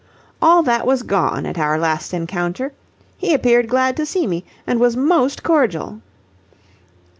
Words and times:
All 0.41 0.63
that 0.63 0.87
was 0.87 1.03
gone 1.03 1.45
at 1.45 1.59
our 1.59 1.77
last 1.77 2.11
encounter. 2.11 2.73
He 3.19 3.35
appeared 3.35 3.69
glad 3.69 3.95
to 3.97 4.05
see 4.07 4.25
me 4.25 4.43
and 4.65 4.79
was 4.79 4.97
most 4.97 5.43
cordial." 5.43 6.01